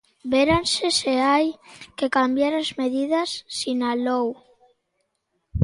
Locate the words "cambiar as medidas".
2.17-3.29